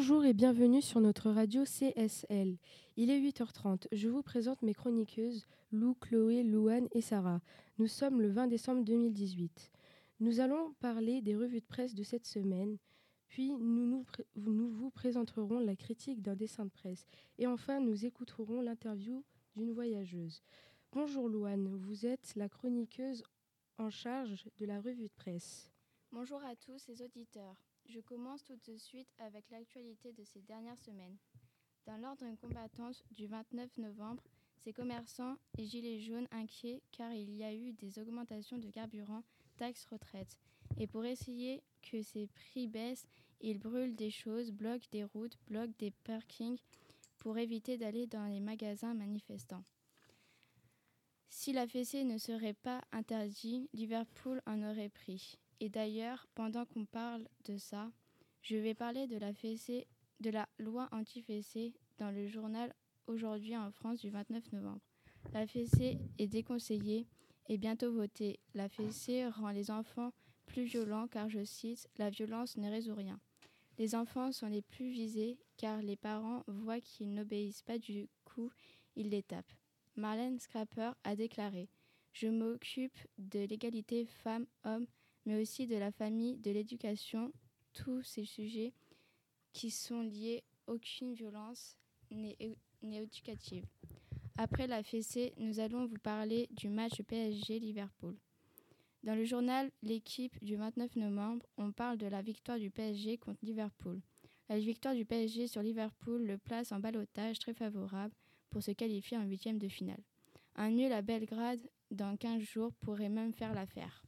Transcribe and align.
Bonjour 0.00 0.24
et 0.24 0.32
bienvenue 0.32 0.80
sur 0.80 0.98
notre 0.98 1.30
radio 1.30 1.62
CSL. 1.66 2.56
Il 2.96 3.10
est 3.10 3.20
8h30. 3.20 3.86
Je 3.92 4.08
vous 4.08 4.22
présente 4.22 4.62
mes 4.62 4.72
chroniqueuses 4.72 5.46
Lou, 5.72 5.94
Chloé, 5.94 6.42
Louane 6.42 6.88
et 6.92 7.02
Sarah. 7.02 7.42
Nous 7.76 7.86
sommes 7.86 8.22
le 8.22 8.30
20 8.30 8.46
décembre 8.46 8.82
2018. 8.82 9.70
Nous 10.20 10.40
allons 10.40 10.72
parler 10.80 11.20
des 11.20 11.36
revues 11.36 11.60
de 11.60 11.66
presse 11.66 11.94
de 11.94 12.02
cette 12.02 12.24
semaine, 12.24 12.78
puis 13.28 13.52
nous, 13.52 14.06
vous 14.36 14.90
présenterons 14.90 15.58
la 15.58 15.76
critique 15.76 16.22
d'un 16.22 16.34
dessin 16.34 16.64
de 16.64 16.70
presse 16.70 17.04
et 17.36 17.46
enfin 17.46 17.78
nous 17.78 18.06
écouterons 18.06 18.62
l'interview 18.62 19.22
d'une 19.54 19.72
voyageuse. 19.72 20.42
Bonjour 20.92 21.28
Louane, 21.28 21.76
vous 21.76 22.06
êtes 22.06 22.32
la 22.36 22.48
chroniqueuse 22.48 23.22
en 23.76 23.90
charge 23.90 24.48
de 24.56 24.64
la 24.64 24.80
revue 24.80 25.08
de 25.08 25.14
presse. 25.14 25.70
Bonjour 26.10 26.42
à 26.42 26.56
tous 26.56 26.86
les 26.88 27.02
auditeurs. 27.02 27.69
Je 27.90 27.98
commence 27.98 28.44
tout 28.44 28.56
de 28.68 28.76
suite 28.76 29.08
avec 29.18 29.50
l'actualité 29.50 30.12
de 30.12 30.22
ces 30.22 30.40
dernières 30.42 30.78
semaines. 30.78 31.16
Dans 31.86 31.96
l'ordre 31.96 32.24
combattante 32.40 33.02
du 33.10 33.26
29 33.26 33.78
novembre, 33.78 34.22
ces 34.58 34.72
commerçants 34.72 35.36
et 35.58 35.66
gilets 35.66 35.98
jaunes 35.98 36.28
inquiets 36.30 36.82
car 36.92 37.12
il 37.12 37.34
y 37.34 37.42
a 37.42 37.52
eu 37.52 37.72
des 37.72 37.98
augmentations 37.98 38.58
de 38.58 38.70
carburant, 38.70 39.24
taxes, 39.56 39.86
retraite. 39.86 40.38
Et 40.78 40.86
pour 40.86 41.04
essayer 41.04 41.64
que 41.82 42.00
ces 42.02 42.28
prix 42.28 42.68
baissent, 42.68 43.08
ils 43.40 43.58
brûlent 43.58 43.96
des 43.96 44.10
choses, 44.10 44.52
bloquent 44.52 44.86
des 44.92 45.02
routes, 45.02 45.36
bloquent 45.48 45.74
des 45.80 45.90
parkings 45.90 46.60
pour 47.18 47.38
éviter 47.38 47.76
d'aller 47.76 48.06
dans 48.06 48.26
les 48.26 48.40
magasins 48.40 48.94
manifestants. 48.94 49.64
Si 51.28 51.52
la 51.52 51.66
fessée 51.66 52.04
ne 52.04 52.18
serait 52.18 52.54
pas 52.54 52.84
interdite, 52.92 53.68
Liverpool 53.72 54.40
en 54.46 54.62
aurait 54.62 54.90
pris. 54.90 55.40
Et 55.60 55.68
d'ailleurs, 55.68 56.26
pendant 56.34 56.64
qu'on 56.64 56.86
parle 56.86 57.28
de 57.44 57.58
ça, 57.58 57.92
je 58.42 58.56
vais 58.56 58.74
parler 58.74 59.06
de 59.06 59.18
la 59.18 59.34
fessée, 59.34 59.86
de 60.20 60.30
la 60.30 60.48
loi 60.58 60.88
anti-fessée 60.90 61.74
dans 61.98 62.10
le 62.10 62.26
journal 62.26 62.72
Aujourd'hui 63.06 63.56
en 63.56 63.72
France 63.72 64.00
du 64.00 64.08
29 64.08 64.52
novembre. 64.52 64.80
La 65.32 65.46
fessée 65.46 65.98
est 66.18 66.28
déconseillée 66.28 67.08
et 67.48 67.58
bientôt 67.58 67.92
votée. 67.92 68.38
La 68.54 68.68
fessée 68.68 69.26
rend 69.26 69.50
les 69.50 69.70
enfants 69.70 70.12
plus 70.46 70.62
violents 70.62 71.08
car, 71.08 71.28
je 71.28 71.44
cite, 71.44 71.88
la 71.98 72.08
violence 72.08 72.56
ne 72.56 72.70
résout 72.70 72.94
rien. 72.94 73.18
Les 73.78 73.94
enfants 73.94 74.30
sont 74.30 74.46
les 74.46 74.62
plus 74.62 74.90
visés 74.90 75.38
car 75.56 75.82
les 75.82 75.96
parents 75.96 76.44
voient 76.46 76.80
qu'ils 76.80 77.12
n'obéissent 77.12 77.62
pas 77.62 77.78
du 77.78 78.08
coup, 78.24 78.50
ils 78.94 79.10
les 79.10 79.22
tapent. 79.22 79.52
Marlène 79.96 80.38
Scrapper 80.38 80.92
a 81.02 81.16
déclaré 81.16 81.68
Je 82.12 82.28
m'occupe 82.28 82.98
de 83.18 83.40
l'égalité 83.40 84.06
femmes-hommes 84.06 84.86
mais 85.26 85.40
aussi 85.40 85.66
de 85.66 85.76
la 85.76 85.92
famille, 85.92 86.38
de 86.38 86.50
l'éducation, 86.50 87.32
tous 87.72 88.02
ces 88.02 88.24
sujets 88.24 88.72
qui 89.52 89.70
sont 89.70 90.02
liés, 90.02 90.44
aucune 90.66 91.14
violence 91.14 91.76
n'est 92.10 92.36
éducative. 92.82 93.64
Après 94.36 94.66
la 94.66 94.82
fessée, 94.82 95.34
nous 95.36 95.60
allons 95.60 95.86
vous 95.86 95.98
parler 95.98 96.48
du 96.52 96.68
match 96.68 97.02
PSG-Liverpool. 97.02 98.16
Dans 99.02 99.14
le 99.14 99.24
journal 99.24 99.70
L'équipe 99.82 100.42
du 100.42 100.56
29 100.56 100.96
novembre, 100.96 101.46
on 101.56 101.72
parle 101.72 101.98
de 101.98 102.06
la 102.06 102.22
victoire 102.22 102.58
du 102.58 102.70
PSG 102.70 103.18
contre 103.18 103.44
Liverpool. 103.44 104.00
La 104.48 104.58
victoire 104.58 104.94
du 104.94 105.04
PSG 105.04 105.46
sur 105.46 105.62
Liverpool 105.62 106.24
le 106.26 106.38
place 106.38 106.72
en 106.72 106.80
balotage 106.80 107.38
très 107.38 107.54
favorable 107.54 108.14
pour 108.50 108.62
se 108.62 108.72
qualifier 108.72 109.16
en 109.16 109.24
huitième 109.24 109.58
de 109.58 109.68
finale. 109.68 110.02
Un 110.56 110.70
nul 110.70 110.92
à 110.92 111.02
Belgrade 111.02 111.60
dans 111.90 112.16
15 112.16 112.42
jours 112.42 112.72
pourrait 112.80 113.08
même 113.08 113.32
faire 113.32 113.54
l'affaire. 113.54 114.02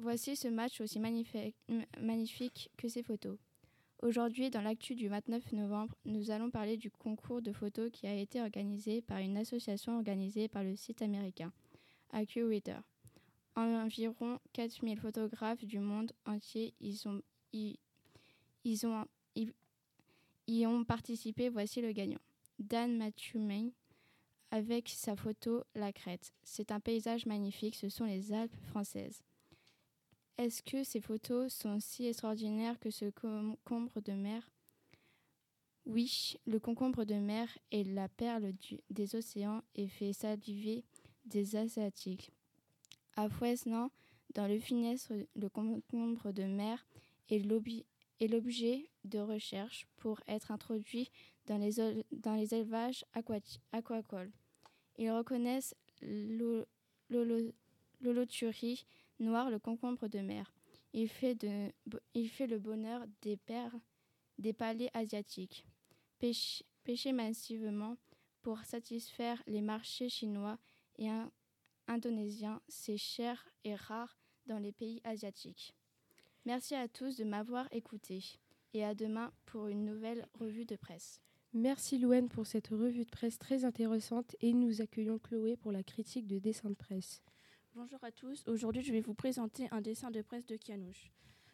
Voici 0.00 0.36
ce 0.36 0.46
match 0.46 0.80
aussi 0.80 1.00
magnifique, 1.00 2.70
que 2.76 2.88
ses 2.88 3.02
photos. 3.02 3.36
Aujourd'hui, 4.00 4.48
dans 4.48 4.60
l'actu 4.60 4.94
du 4.94 5.08
29 5.08 5.52
novembre, 5.52 5.92
nous 6.04 6.30
allons 6.30 6.50
parler 6.50 6.76
du 6.76 6.88
concours 6.88 7.42
de 7.42 7.52
photos 7.52 7.90
qui 7.90 8.06
a 8.06 8.14
été 8.14 8.40
organisé 8.40 9.02
par 9.02 9.18
une 9.18 9.36
association 9.36 9.96
organisée 9.96 10.46
par 10.46 10.62
le 10.62 10.76
site 10.76 11.02
américain 11.02 11.52
AccuReader. 12.12 12.78
Environ 13.56 14.38
4000 14.52 15.00
photographes 15.00 15.64
du 15.64 15.80
monde 15.80 16.12
entier 16.26 16.74
y, 16.80 16.96
ont, 20.64 20.84
participé. 20.84 21.48
Voici 21.48 21.80
le 21.80 21.90
gagnant. 21.90 22.20
Dan 22.60 22.96
Matthew 22.96 23.36
avec 24.52 24.88
sa 24.90 25.16
photo 25.16 25.64
La 25.74 25.92
Crête. 25.92 26.32
C'est 26.44 26.70
un 26.70 26.78
paysage 26.78 27.26
magnifique, 27.26 27.74
ce 27.74 27.88
sont 27.88 28.04
les 28.04 28.32
Alpes 28.32 28.54
françaises. 28.68 29.22
Est-ce 30.38 30.62
que 30.62 30.84
ces 30.84 31.00
photos 31.00 31.52
sont 31.52 31.80
si 31.80 32.06
extraordinaires 32.06 32.78
que 32.78 32.90
ce 32.90 33.06
concombre 33.10 34.00
de 34.00 34.12
mer? 34.12 34.48
Oui, 35.84 36.36
le 36.46 36.60
concombre 36.60 37.04
de 37.04 37.16
mer 37.16 37.48
est 37.72 37.82
la 37.82 38.08
perle 38.08 38.52
des 38.88 39.16
océans 39.16 39.62
et 39.74 39.88
fait 39.88 40.12
saliver 40.12 40.84
des 41.24 41.56
Asiatiques. 41.56 42.30
À 43.16 43.28
Fouesnant, 43.28 43.90
dans 44.34 44.46
le 44.46 44.60
Finestre, 44.60 45.12
le 45.34 45.48
concombre 45.48 46.30
de 46.30 46.44
mer 46.44 46.86
est 47.30 47.40
l'objet 47.40 48.88
de 49.02 49.18
recherche 49.18 49.88
pour 49.96 50.20
être 50.28 50.52
introduit 50.52 51.10
dans 51.46 51.58
les, 51.58 52.04
dans 52.12 52.36
les 52.36 52.54
élevages 52.54 53.04
aquacoles. 53.72 54.30
Ils 54.98 55.10
reconnaissent 55.10 55.74
l'holoturie 58.00 58.86
noir 59.20 59.50
le 59.50 59.58
concombre 59.58 60.08
de 60.08 60.20
mer. 60.20 60.52
Il 60.92 61.08
fait, 61.08 61.34
le 61.42 62.58
bonheur 62.58 63.04
des 63.22 63.36
pères 63.36 63.76
des 64.38 64.52
palais 64.52 64.90
asiatiques. 64.94 65.64
Pêcher, 66.18 67.12
massivement 67.12 67.96
pour 68.42 68.60
satisfaire 68.64 69.42
les 69.46 69.60
marchés 69.60 70.08
chinois 70.08 70.58
et 70.98 71.08
indonésiens, 71.86 72.60
c'est 72.68 72.96
cher 72.96 73.46
et 73.64 73.74
rare 73.74 74.18
dans 74.46 74.58
les 74.58 74.72
pays 74.72 75.00
asiatiques. 75.04 75.74
Merci 76.46 76.74
à 76.74 76.88
tous 76.88 77.16
de 77.16 77.24
m'avoir 77.24 77.68
écouté 77.72 78.24
et 78.72 78.84
à 78.84 78.94
demain 78.94 79.32
pour 79.44 79.68
une 79.68 79.84
nouvelle 79.84 80.26
revue 80.34 80.64
de 80.64 80.76
presse. 80.76 81.20
Merci 81.52 81.98
Louane 81.98 82.28
pour 82.28 82.46
cette 82.46 82.68
revue 82.68 83.04
de 83.04 83.10
presse 83.10 83.38
très 83.38 83.64
intéressante 83.64 84.36
et 84.40 84.52
nous 84.52 84.80
accueillons 84.80 85.18
Chloé 85.18 85.56
pour 85.56 85.72
la 85.72 85.82
critique 85.82 86.26
de 86.26 86.38
dessin 86.38 86.70
de 86.70 86.74
presse. 86.74 87.22
Bonjour 87.78 88.02
à 88.02 88.10
tous, 88.10 88.42
aujourd'hui 88.48 88.82
je 88.82 88.90
vais 88.90 89.00
vous 89.00 89.14
présenter 89.14 89.68
un 89.70 89.80
dessin 89.80 90.10
de 90.10 90.20
presse 90.20 90.44
de 90.46 90.56
Kianouch. 90.56 91.12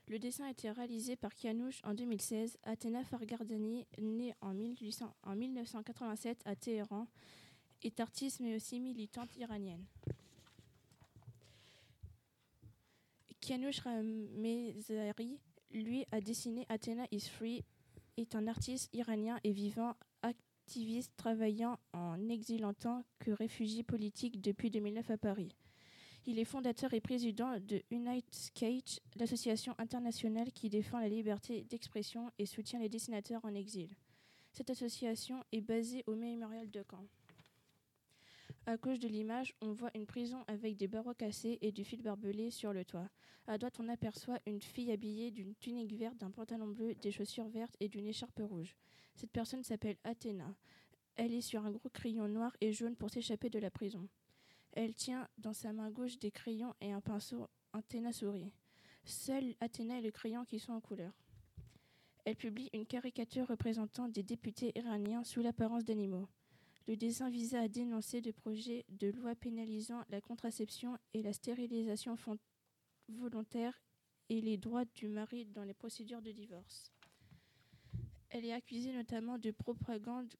Le 0.08 0.18
dessin 0.18 0.46
a 0.46 0.50
été 0.52 0.70
réalisé 0.70 1.16
par 1.16 1.34
Kianouch 1.34 1.82
en 1.84 1.92
2016. 1.92 2.56
Athéna 2.62 3.04
Fargardani, 3.04 3.86
née 3.98 4.34
en, 4.40 4.54
1987 4.54 6.40
à 6.46 6.56
Téhéran, 6.56 7.08
est 7.82 8.00
artiste 8.00 8.40
mais 8.40 8.56
aussi 8.56 8.80
militante 8.80 9.36
iranienne. 9.36 9.84
Kianouch 13.42 13.80
Ramezari, 13.80 15.38
lui, 15.72 16.06
a 16.10 16.22
dessiné 16.22 16.64
Athena 16.70 17.04
is 17.10 17.28
Free, 17.28 17.66
est 18.16 18.34
un 18.34 18.46
artiste 18.46 18.88
iranien 18.94 19.38
et 19.44 19.52
vivant 19.52 19.94
activiste 20.22 21.12
travaillant 21.18 21.78
en 21.92 22.30
exil 22.30 22.64
en 22.64 22.72
tant 22.72 23.04
que 23.18 23.30
réfugié 23.30 23.82
politique 23.82 24.40
depuis 24.40 24.70
2009 24.70 25.10
à 25.10 25.18
Paris. 25.18 25.54
Il 26.26 26.38
est 26.38 26.46
fondateur 26.46 26.94
et 26.94 27.02
président 27.02 27.58
de 27.60 27.82
Unite 27.90 28.34
Skate, 28.34 29.00
l'association 29.16 29.74
internationale 29.76 30.50
qui 30.52 30.70
défend 30.70 30.98
la 30.98 31.08
liberté 31.08 31.64
d'expression 31.64 32.30
et 32.38 32.46
soutient 32.46 32.78
les 32.78 32.88
dessinateurs 32.88 33.44
en 33.44 33.54
exil. 33.54 33.90
Cette 34.50 34.70
association 34.70 35.44
est 35.52 35.60
basée 35.60 36.02
au 36.06 36.14
mémorial 36.14 36.70
de 36.70 36.82
Caen. 36.90 37.06
À 38.64 38.78
gauche 38.78 39.00
de 39.00 39.08
l'image, 39.08 39.54
on 39.60 39.72
voit 39.72 39.90
une 39.94 40.06
prison 40.06 40.42
avec 40.46 40.78
des 40.78 40.88
barreaux 40.88 41.12
cassés 41.12 41.58
et 41.60 41.72
du 41.72 41.84
fil 41.84 42.00
barbelé 42.00 42.50
sur 42.50 42.72
le 42.72 42.86
toit. 42.86 43.10
À 43.46 43.58
droite, 43.58 43.78
on 43.78 43.88
aperçoit 43.90 44.38
une 44.46 44.62
fille 44.62 44.92
habillée 44.92 45.30
d'une 45.30 45.54
tunique 45.56 45.92
verte, 45.92 46.16
d'un 46.16 46.30
pantalon 46.30 46.68
bleu, 46.68 46.94
des 46.94 47.12
chaussures 47.12 47.48
vertes 47.48 47.76
et 47.80 47.88
d'une 47.90 48.06
écharpe 48.06 48.40
rouge. 48.42 48.74
Cette 49.14 49.32
personne 49.32 49.62
s'appelle 49.62 49.98
Athéna. 50.04 50.56
Elle 51.16 51.34
est 51.34 51.42
sur 51.42 51.66
un 51.66 51.70
gros 51.70 51.90
crayon 51.90 52.28
noir 52.28 52.56
et 52.62 52.72
jaune 52.72 52.96
pour 52.96 53.10
s'échapper 53.10 53.50
de 53.50 53.58
la 53.58 53.70
prison. 53.70 54.08
Elle 54.76 54.92
tient 54.92 55.28
dans 55.38 55.52
sa 55.52 55.72
main 55.72 55.88
gauche 55.88 56.18
des 56.18 56.32
crayons 56.32 56.74
et 56.80 56.92
un 56.92 57.00
pinceau. 57.00 57.48
Athéna 57.72 58.12
sourit. 58.12 58.52
Seul 59.04 59.54
Athéna 59.60 59.98
et 59.98 60.02
le 60.02 60.10
crayon 60.10 60.44
qui 60.44 60.58
sont 60.58 60.72
en 60.72 60.80
couleur. 60.80 61.12
Elle 62.24 62.34
publie 62.34 62.70
une 62.72 62.86
caricature 62.86 63.46
représentant 63.46 64.08
des 64.08 64.24
députés 64.24 64.72
iraniens 64.74 65.22
sous 65.22 65.42
l'apparence 65.42 65.84
d'animaux. 65.84 66.28
Le 66.88 66.96
dessin 66.96 67.30
visait 67.30 67.58
à 67.58 67.68
dénoncer 67.68 68.20
des 68.20 68.32
projets 68.32 68.84
de 68.88 69.10
loi 69.10 69.36
pénalisant 69.36 70.02
la 70.10 70.20
contraception 70.20 70.98
et 71.12 71.22
la 71.22 71.32
stérilisation 71.32 72.16
volontaire 73.08 73.80
et 74.28 74.40
les 74.40 74.56
droits 74.56 74.84
du 74.86 75.08
mari 75.08 75.46
dans 75.46 75.64
les 75.64 75.74
procédures 75.74 76.22
de 76.22 76.32
divorce. 76.32 76.92
Elle 78.30 78.44
est 78.44 78.52
accusée 78.52 78.92
notamment 78.92 79.38
de 79.38 79.52
propagande 79.52 80.34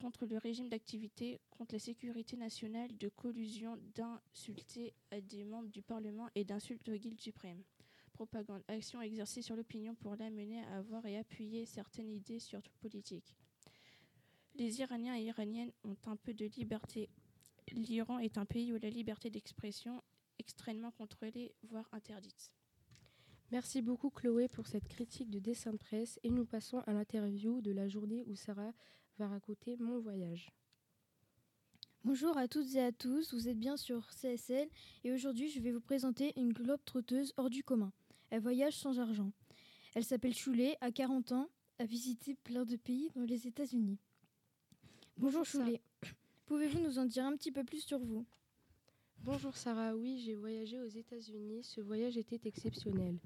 contre 0.00 0.26
le 0.26 0.38
régime 0.38 0.68
d'activité, 0.68 1.40
contre 1.50 1.74
la 1.74 1.78
sécurité 1.78 2.36
nationale, 2.36 2.96
de 2.96 3.08
collusion, 3.08 3.78
d'insulter 3.94 4.94
à 5.10 5.20
des 5.20 5.44
membres 5.44 5.68
du 5.68 5.82
Parlement 5.82 6.28
et 6.34 6.44
d'insulter 6.44 6.92
au 6.92 6.96
guild 6.96 7.20
suprême. 7.20 7.62
propagande, 8.12 8.64
action 8.66 9.00
exercée 9.00 9.42
sur 9.42 9.54
l'opinion 9.54 9.94
pour 9.94 10.16
l'amener 10.16 10.60
à 10.64 10.78
avoir 10.78 11.06
et 11.06 11.18
appuyer 11.18 11.66
certaines 11.66 12.10
idées 12.10 12.40
surtout 12.40 12.74
politiques. 12.80 13.36
Les 14.56 14.80
Iraniens 14.80 15.16
et 15.16 15.22
Iraniennes 15.22 15.72
ont 15.84 15.96
un 16.06 16.16
peu 16.16 16.34
de 16.34 16.46
liberté. 16.46 17.08
L'Iran 17.70 18.18
est 18.18 18.38
un 18.38 18.44
pays 18.44 18.72
où 18.72 18.78
la 18.78 18.90
liberté 18.90 19.30
d'expression 19.30 19.98
est 19.98 20.02
extrêmement 20.40 20.90
contrôlée, 20.90 21.54
voire 21.62 21.88
interdite. 21.92 22.50
Merci 23.50 23.82
beaucoup 23.82 24.10
Chloé 24.10 24.48
pour 24.48 24.66
cette 24.66 24.88
critique 24.88 25.30
de 25.30 25.38
dessin 25.38 25.72
de 25.72 25.78
presse 25.78 26.18
et 26.22 26.30
nous 26.30 26.44
passons 26.44 26.80
à 26.80 26.92
l'interview 26.92 27.60
de 27.60 27.70
la 27.70 27.88
journée 27.88 28.24
où 28.26 28.34
Sarah 28.34 28.72
va 29.18 29.26
raconter 29.26 29.76
mon 29.80 29.98
voyage. 29.98 30.52
Bonjour 32.04 32.36
à 32.36 32.46
toutes 32.46 32.72
et 32.76 32.82
à 32.82 32.92
tous, 32.92 33.34
vous 33.34 33.48
êtes 33.48 33.58
bien 33.58 33.76
sur 33.76 34.08
CSL 34.10 34.68
et 35.02 35.10
aujourd'hui 35.10 35.50
je 35.50 35.60
vais 35.60 35.72
vous 35.72 35.80
présenter 35.80 36.32
une 36.36 36.52
globe 36.52 36.80
trotteuse 36.84 37.32
hors 37.36 37.50
du 37.50 37.64
commun. 37.64 37.92
Elle 38.30 38.42
voyage 38.42 38.76
sans 38.76 39.00
argent. 39.00 39.32
Elle 39.96 40.04
s'appelle 40.04 40.34
Choulet, 40.34 40.76
a 40.80 40.92
40 40.92 41.32
ans, 41.32 41.50
a 41.80 41.84
visité 41.84 42.36
plein 42.44 42.64
de 42.64 42.76
pays 42.76 43.10
dans 43.16 43.24
les 43.24 43.48
États-Unis. 43.48 43.98
Bonjour, 45.16 45.44
Choulet, 45.44 45.80
pouvez-vous 46.46 46.80
nous 46.80 47.00
en 47.00 47.04
dire 47.04 47.24
un 47.24 47.36
petit 47.36 47.50
peu 47.50 47.64
plus 47.64 47.80
sur 47.80 47.98
vous? 47.98 48.24
Bonjour 49.24 49.56
Sarah, 49.56 49.96
oui 49.96 50.22
j'ai 50.24 50.36
voyagé 50.36 50.78
aux 50.78 50.86
États-Unis, 50.86 51.64
ce 51.64 51.80
voyage 51.80 52.16
était 52.16 52.40
exceptionnel. 52.44 53.18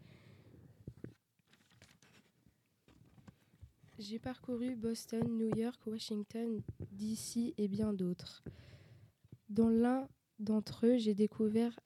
J'ai 4.02 4.18
parcouru 4.18 4.74
Boston, 4.74 5.22
New 5.38 5.56
York, 5.56 5.80
Washington, 5.86 6.60
DC 6.90 7.54
et 7.56 7.68
bien 7.68 7.92
d'autres. 7.92 8.42
Dans 9.48 9.68
l'un 9.68 10.08
d'entre 10.40 10.86
eux, 10.86 10.96
j'ai 10.98 11.14
découvert 11.14 11.78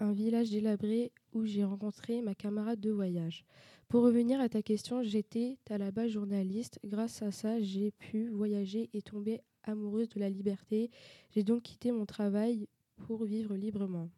un 0.00 0.10
village 0.10 0.50
délabré 0.50 1.12
où 1.32 1.44
j'ai 1.44 1.62
rencontré 1.62 2.22
ma 2.22 2.34
camarade 2.34 2.80
de 2.80 2.90
voyage. 2.90 3.44
Pour 3.86 4.02
revenir 4.02 4.40
à 4.40 4.48
ta 4.48 4.62
question, 4.62 5.04
j'étais 5.04 5.58
à 5.68 5.78
la 5.78 5.92
base 5.92 6.10
journaliste. 6.10 6.80
Grâce 6.84 7.22
à 7.22 7.30
ça, 7.30 7.60
j'ai 7.60 7.92
pu 7.92 8.26
voyager 8.30 8.90
et 8.92 9.00
tomber 9.00 9.40
amoureuse 9.62 10.08
de 10.08 10.18
la 10.18 10.28
liberté. 10.28 10.90
J'ai 11.30 11.44
donc 11.44 11.62
quitté 11.62 11.92
mon 11.92 12.04
travail 12.04 12.66
pour 12.96 13.24
vivre 13.24 13.54
librement. 13.54 14.10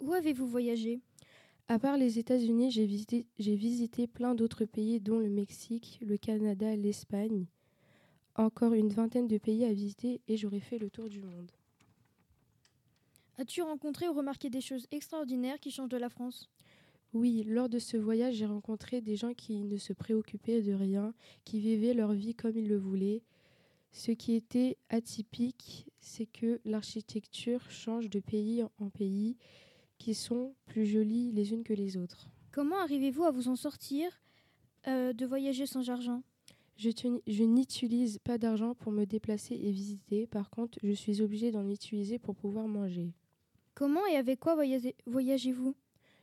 Où 0.00 0.12
avez-vous 0.12 0.48
voyagé? 0.48 1.02
À 1.70 1.78
part 1.78 1.96
les 1.96 2.18
États-Unis, 2.18 2.72
j'ai 2.72 2.84
visité, 2.84 3.28
j'ai 3.38 3.54
visité 3.54 4.08
plein 4.08 4.34
d'autres 4.34 4.64
pays, 4.64 4.98
dont 4.98 5.20
le 5.20 5.28
Mexique, 5.28 6.00
le 6.02 6.16
Canada, 6.16 6.74
l'Espagne. 6.74 7.46
Encore 8.34 8.74
une 8.74 8.88
vingtaine 8.88 9.28
de 9.28 9.38
pays 9.38 9.64
à 9.64 9.72
visiter 9.72 10.20
et 10.26 10.36
j'aurais 10.36 10.58
fait 10.58 10.78
le 10.78 10.90
tour 10.90 11.08
du 11.08 11.22
monde. 11.22 11.52
As-tu 13.38 13.62
rencontré 13.62 14.08
ou 14.08 14.14
remarqué 14.14 14.50
des 14.50 14.60
choses 14.60 14.88
extraordinaires 14.90 15.60
qui 15.60 15.70
changent 15.70 15.90
de 15.90 15.96
la 15.96 16.08
France? 16.08 16.50
Oui, 17.12 17.44
lors 17.46 17.68
de 17.68 17.78
ce 17.78 17.96
voyage, 17.96 18.34
j'ai 18.34 18.46
rencontré 18.46 19.00
des 19.00 19.14
gens 19.14 19.32
qui 19.32 19.62
ne 19.62 19.76
se 19.76 19.92
préoccupaient 19.92 20.62
de 20.62 20.72
rien, 20.72 21.14
qui 21.44 21.60
vivaient 21.60 21.94
leur 21.94 22.14
vie 22.14 22.34
comme 22.34 22.56
ils 22.58 22.66
le 22.66 22.78
voulaient. 22.78 23.22
Ce 23.92 24.10
qui 24.10 24.34
était 24.34 24.76
atypique, 24.88 25.86
c'est 26.00 26.26
que 26.26 26.60
l'architecture 26.64 27.70
change 27.70 28.10
de 28.10 28.18
pays 28.18 28.64
en 28.80 28.90
pays, 28.90 29.36
qui 30.00 30.14
sont 30.14 30.54
plus 30.66 30.86
jolies 30.86 31.30
les 31.30 31.52
unes 31.52 31.62
que 31.62 31.74
les 31.74 31.96
autres. 31.96 32.28
Comment 32.50 32.78
arrivez-vous 32.80 33.22
à 33.24 33.30
vous 33.30 33.48
en 33.48 33.54
sortir 33.54 34.10
euh, 34.88 35.12
de 35.12 35.26
voyager 35.26 35.66
sans 35.66 35.88
argent? 35.90 36.22
Je, 36.76 37.44
n'utilise 37.44 38.18
pas 38.24 38.38
d'argent 38.38 38.74
pour 38.74 38.90
me 38.90 39.04
déplacer 39.04 39.54
et 39.54 39.70
visiter, 39.70 40.26
par 40.26 40.48
contre, 40.48 40.78
je 40.82 40.92
suis 40.92 41.20
obligée 41.20 41.50
d'en 41.52 41.68
utiliser 41.68 42.18
pour 42.18 42.34
pouvoir 42.34 42.66
manger. 42.66 43.12
Comment 43.74 44.06
et 44.06 44.16
avec 44.16 44.40
quoi 44.40 44.54
voyagez- 44.54 44.96
voyagez-vous? 45.06 45.76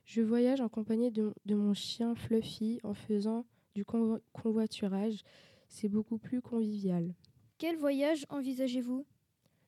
Je 0.06 0.22
voyage 0.22 0.60
en 0.62 0.70
compagnie 0.70 1.12
de, 1.12 1.32
de 1.46 1.56
mon 1.56 1.76
chien 1.76 2.16
Fluffy 2.16 2.80
en 2.84 2.96
faisant 2.96 3.46
du 3.76 3.84
convo- 3.84 4.22
convoiturage. 4.34 5.22
C'est 5.70 5.90
beaucoup 5.90 6.18
plus 6.18 6.42
convivial. 6.42 7.14
Quel 7.60 7.76
voyage 7.78 8.26
envisagez-vous? 8.30 9.06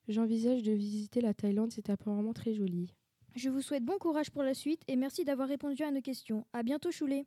J'envisage 0.08 0.64
de 0.64 0.72
visiter 0.72 1.22
la 1.22 1.36
Thaïlande, 1.36 1.72
c'est 1.72 1.92
apparemment 1.92 2.34
très 2.34 2.54
joli. 2.56 2.96
Je 3.36 3.50
vous 3.50 3.62
souhaite 3.62 3.86
bon 3.86 3.98
courage 3.98 4.32
pour 4.32 4.44
la 4.44 4.54
suite 4.54 4.82
et 4.88 4.96
merci 4.96 5.24
d'avoir 5.24 5.48
répondu 5.48 5.84
à 5.84 5.92
nos 5.92 6.02
questions. 6.02 6.46
À 6.52 6.64
bientôt, 6.64 6.92
Choulet. 6.92 7.26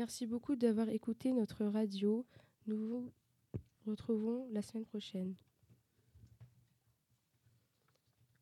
Merci 0.00 0.26
beaucoup 0.26 0.56
d'avoir 0.56 0.88
écouté 0.88 1.30
notre 1.32 1.66
radio. 1.66 2.24
Nous 2.66 2.78
vous 2.78 3.12
retrouvons 3.86 4.48
la 4.50 4.62
semaine 4.62 4.86
prochaine. 4.86 5.34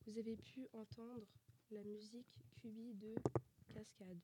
Vous 0.09 0.19
avez 0.19 0.37
pu 0.39 0.67
entendre 0.73 1.27
la 1.71 1.83
musique 1.83 2.35
Cubi 2.63 2.95
de 2.95 3.15
Cascade. 3.75 4.19